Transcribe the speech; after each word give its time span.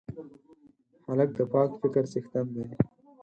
هلک 1.05 1.29
د 1.37 1.39
پاک 1.51 1.69
فکر 1.81 2.03
څښتن 2.11 2.45
دی. 2.55 2.65